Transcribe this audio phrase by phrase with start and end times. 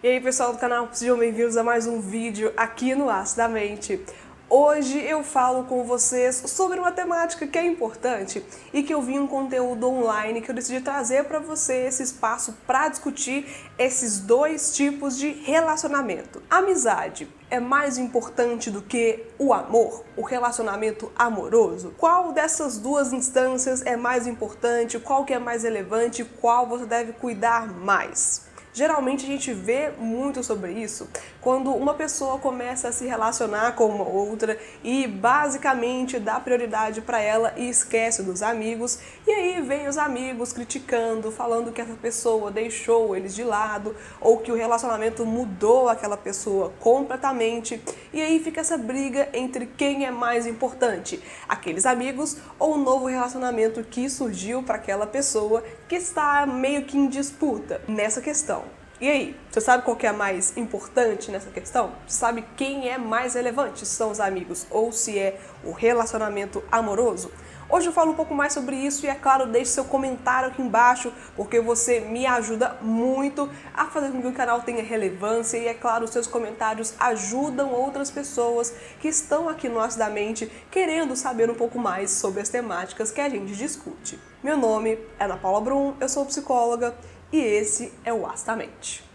[0.00, 3.48] E aí pessoal do canal, sejam bem-vindos a mais um vídeo aqui no Aço da
[3.48, 4.00] Mente.
[4.48, 8.40] Hoje eu falo com vocês sobre uma temática que é importante
[8.72, 12.56] e que eu vi um conteúdo online que eu decidi trazer para você esse espaço
[12.64, 13.44] para discutir
[13.76, 16.40] esses dois tipos de relacionamento.
[16.48, 21.92] Amizade é mais importante do que o amor, o relacionamento amoroso?
[21.98, 24.96] Qual dessas duas instâncias é mais importante?
[25.00, 26.24] Qual que é mais relevante?
[26.24, 28.47] Qual você deve cuidar mais?
[28.78, 31.08] Geralmente a gente vê muito sobre isso
[31.40, 37.20] quando uma pessoa começa a se relacionar com uma outra e basicamente dá prioridade para
[37.20, 42.52] ela e esquece dos amigos, e aí vem os amigos criticando, falando que essa pessoa
[42.52, 48.60] deixou eles de lado ou que o relacionamento mudou aquela pessoa completamente, e aí fica
[48.60, 54.62] essa briga entre quem é mais importante, aqueles amigos ou o novo relacionamento que surgiu
[54.62, 58.64] para aquela pessoa que está meio que em disputa nessa questão.
[59.00, 61.92] E aí, você sabe qual que é a mais importante nessa questão?
[62.06, 63.86] Você sabe quem é mais relevante?
[63.86, 67.30] Se são os amigos ou se é o relacionamento amoroso?
[67.70, 70.62] Hoje eu falo um pouco mais sobre isso e é claro, deixe seu comentário aqui
[70.62, 75.66] embaixo, porque você me ajuda muito a fazer com que o canal tenha relevância e
[75.66, 80.50] é claro, os seus comentários ajudam outras pessoas que estão aqui no Aço da Mente
[80.70, 84.18] querendo saber um pouco mais sobre as temáticas que a gente discute.
[84.42, 86.94] Meu nome é Ana Paula Brum, eu sou psicóloga
[87.30, 89.07] e esse é o Astamente.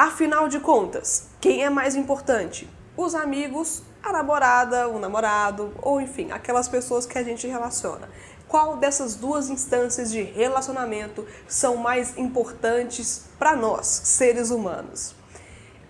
[0.00, 2.66] Afinal de contas, quem é mais importante?
[2.96, 8.08] Os amigos, a namorada, o namorado, ou enfim, aquelas pessoas que a gente relaciona.
[8.48, 15.14] Qual dessas duas instâncias de relacionamento são mais importantes para nós, seres humanos?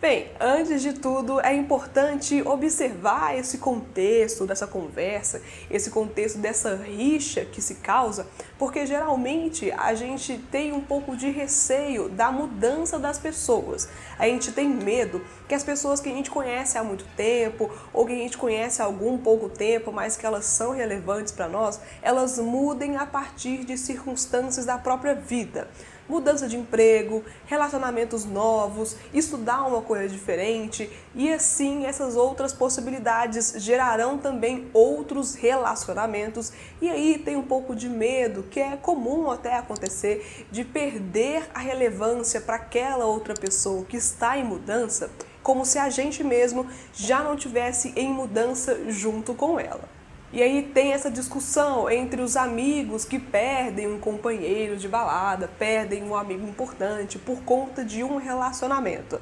[0.00, 7.44] Bem, antes de tudo, é importante observar esse contexto dessa conversa, esse contexto dessa rixa
[7.44, 8.24] que se causa,
[8.56, 13.88] porque geralmente a gente tem um pouco de receio da mudança das pessoas.
[14.16, 18.06] A gente tem medo que as pessoas que a gente conhece há muito tempo, ou
[18.06, 21.80] que a gente conhece há algum pouco tempo, mas que elas são relevantes para nós,
[22.00, 25.66] elas mudem a partir de circunstâncias da própria vida
[26.08, 34.18] mudança de emprego, relacionamentos novos, estudar uma coisa diferente e assim essas outras possibilidades gerarão
[34.18, 36.52] também outros relacionamentos.
[36.80, 41.60] E aí tem um pouco de medo, que é comum até acontecer, de perder a
[41.60, 45.10] relevância para aquela outra pessoa que está em mudança,
[45.42, 49.97] como se a gente mesmo já não tivesse em mudança junto com ela.
[50.30, 56.02] E aí tem essa discussão entre os amigos que perdem um companheiro de balada, perdem
[56.02, 59.18] um amigo importante por conta de um relacionamento.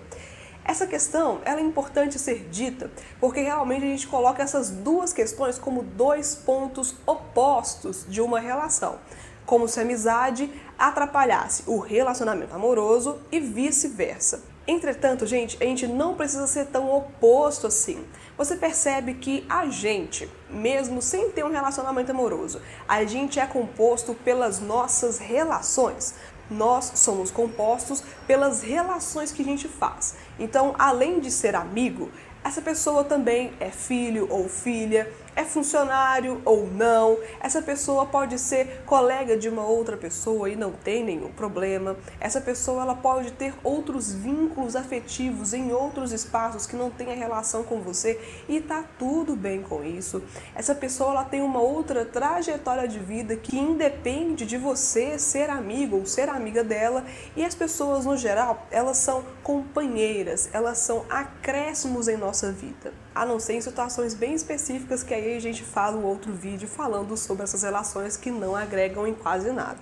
[0.64, 2.90] Essa questão ela é importante ser dita
[3.20, 8.98] porque realmente a gente coloca essas duas questões como dois pontos opostos de uma relação,
[9.44, 14.55] como se a amizade atrapalhasse o relacionamento amoroso e vice-versa.
[14.66, 18.04] Entretanto, gente, a gente não precisa ser tão oposto assim
[18.36, 24.14] você percebe que a gente, mesmo sem ter um relacionamento amoroso, a gente é composto
[24.14, 26.14] pelas nossas relações.
[26.50, 30.16] Nós somos compostos pelas relações que a gente faz.
[30.38, 32.10] Então, além de ser amigo,
[32.44, 38.82] essa pessoa também é filho ou filha, é funcionário ou não, essa pessoa pode ser
[38.86, 41.94] colega de uma outra pessoa e não tem nenhum problema.
[42.18, 47.14] Essa pessoa ela pode ter outros vínculos afetivos em outros espaços que não tem a
[47.14, 50.22] relação com você e tá tudo bem com isso.
[50.54, 55.98] Essa pessoa ela tem uma outra trajetória de vida que independe de você ser amigo
[55.98, 57.04] ou ser amiga dela
[57.36, 63.24] e as pessoas no geral, elas são companheiras, elas são acréscimos em nossa vida a
[63.24, 67.16] não ser em situações bem específicas que aí a gente fala um outro vídeo falando
[67.16, 69.80] sobre essas relações que não agregam em quase nada.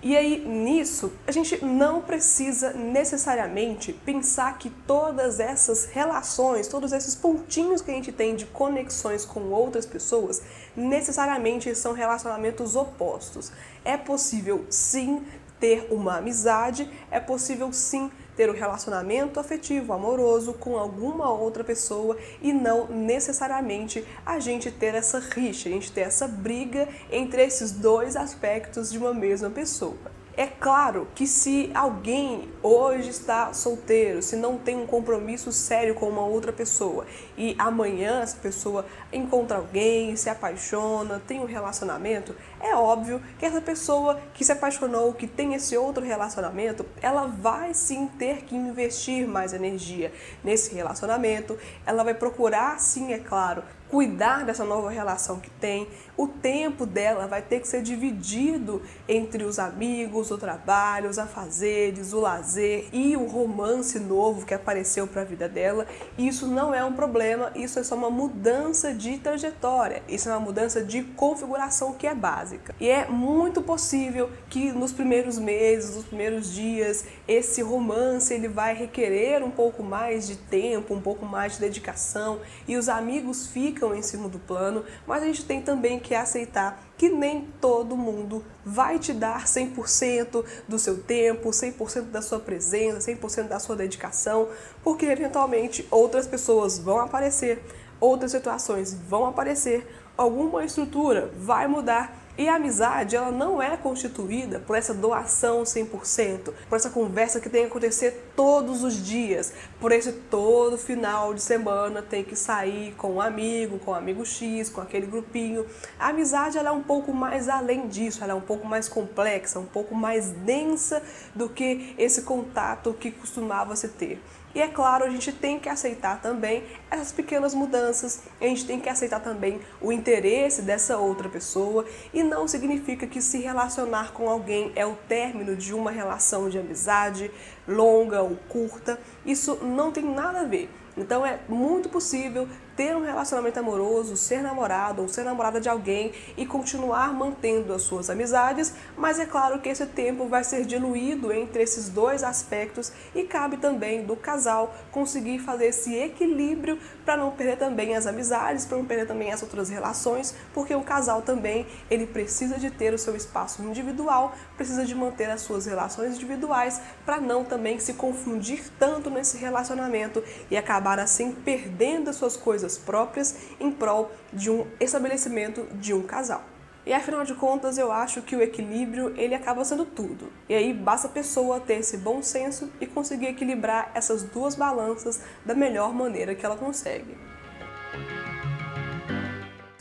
[0.00, 7.16] E aí, nisso, a gente não precisa necessariamente pensar que todas essas relações, todos esses
[7.16, 10.40] pontinhos que a gente tem de conexões com outras pessoas,
[10.76, 13.50] necessariamente são relacionamentos opostos.
[13.84, 15.24] É possível sim
[15.58, 22.16] ter uma amizade, é possível sim ter um relacionamento afetivo, amoroso com alguma outra pessoa
[22.40, 27.72] e não necessariamente a gente ter essa rixa, a gente ter essa briga entre esses
[27.72, 30.17] dois aspectos de uma mesma pessoa.
[30.38, 36.08] É claro que se alguém hoje está solteiro, se não tem um compromisso sério com
[36.08, 37.04] uma outra pessoa
[37.36, 43.60] e amanhã essa pessoa encontra alguém, se apaixona, tem um relacionamento, é óbvio que essa
[43.60, 49.26] pessoa que se apaixonou, que tem esse outro relacionamento, ela vai sim ter que investir
[49.26, 50.12] mais energia
[50.44, 56.26] nesse relacionamento, ela vai procurar sim, é claro, cuidar dessa nova relação que tem, o
[56.26, 62.20] tempo dela vai ter que ser dividido entre os amigos, o trabalho, os afazeres, o
[62.20, 65.86] lazer e o romance novo que apareceu para a vida dela.
[66.18, 70.40] Isso não é um problema, isso é só uma mudança de trajetória, isso é uma
[70.40, 72.74] mudança de configuração que é básica.
[72.80, 78.74] E é muito possível que nos primeiros meses, nos primeiros dias, esse romance ele vai
[78.74, 83.77] requerer um pouco mais de tempo, um pouco mais de dedicação e os amigos ficam
[83.94, 88.98] em segundo plano, mas a gente tem também que aceitar que nem todo mundo vai
[88.98, 94.48] te dar 100% do seu tempo, 100% da sua presença, 100% da sua dedicação,
[94.82, 97.62] porque eventualmente outras pessoas vão aparecer,
[98.00, 99.86] outras situações vão aparecer,
[100.16, 106.52] alguma estrutura vai mudar e a amizade, ela não é constituída por essa doação 100%,
[106.68, 111.42] por essa conversa que tem que acontecer todos os dias, por esse todo final de
[111.42, 115.66] semana tem que sair com um amigo, com um amigo X, com aquele grupinho.
[115.98, 119.58] A amizade, ela é um pouco mais além disso, ela é um pouco mais complexa,
[119.58, 121.02] um pouco mais densa
[121.34, 124.22] do que esse contato que costumava se ter.
[124.54, 128.80] E é claro, a gente tem que aceitar também essas pequenas mudanças, a gente tem
[128.80, 131.84] que aceitar também o interesse dessa outra pessoa
[132.14, 136.58] e não significa que se relacionar com alguém é o término de uma relação de
[136.58, 137.30] amizade
[137.66, 138.98] longa ou curta.
[139.24, 140.70] Isso não tem nada a ver.
[140.96, 142.48] Então é muito possível
[142.78, 147.82] ter um relacionamento amoroso, ser namorado ou ser namorada de alguém e continuar mantendo as
[147.82, 152.92] suas amizades, mas é claro que esse tempo vai ser diluído entre esses dois aspectos
[153.16, 158.64] e cabe também do casal conseguir fazer esse equilíbrio para não perder também as amizades,
[158.64, 162.94] para não perder também as outras relações, porque o casal também ele precisa de ter
[162.94, 167.94] o seu espaço individual, precisa de manter as suas relações individuais para não também se
[167.94, 174.12] confundir tanto nesse relacionamento e acabar assim perdendo as suas coisas coisas próprias em prol
[174.32, 176.44] de um estabelecimento de um casal.
[176.84, 180.32] E afinal de contas, eu acho que o equilíbrio ele acaba sendo tudo.
[180.48, 185.20] E aí basta a pessoa ter esse bom senso e conseguir equilibrar essas duas balanças
[185.44, 187.27] da melhor maneira que ela consegue.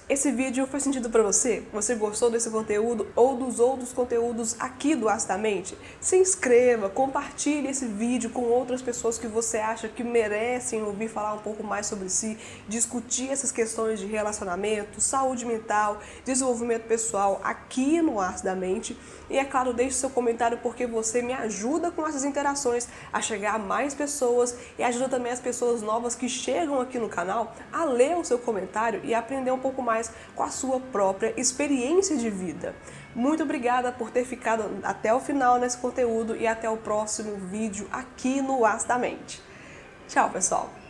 [0.10, 1.64] Esse vídeo faz sentido para você?
[1.74, 5.78] Você gostou desse conteúdo ou dos outros conteúdos aqui do Astamente?
[6.00, 11.34] Se inscreva, compartilhe esse vídeo com outras pessoas que você acha que merecem ouvir falar
[11.34, 12.38] um pouco mais sobre si,
[12.70, 18.98] discutir essas questões de relacionamento, saúde mental, desenvolvimento pessoal aqui no Arte da Mente.
[19.30, 23.56] E é claro, deixe seu comentário porque você me ajuda com essas interações a chegar
[23.56, 27.84] a mais pessoas e ajuda também as pessoas novas que chegam aqui no canal a
[27.84, 32.16] ler o seu comentário e aprender um pouco mais mais com a sua própria experiência
[32.16, 32.76] de vida.
[33.16, 37.88] Muito obrigada por ter ficado até o final nesse conteúdo e até o próximo vídeo
[37.92, 39.42] aqui no As da Mente.
[40.08, 40.87] Tchau, pessoal!